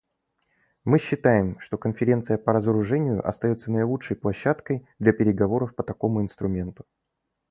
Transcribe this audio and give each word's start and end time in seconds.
Мы 0.83 0.97
считаем, 0.97 1.59
что 1.59 1.77
Конференция 1.77 2.39
по 2.39 2.53
разоружению 2.53 3.23
остается 3.23 3.69
наилучшей 3.71 4.15
площадкой 4.17 4.83
для 4.97 5.13
переговоров 5.13 5.75
по 5.75 5.83
такому 5.83 6.23
инструменту. 6.23 6.87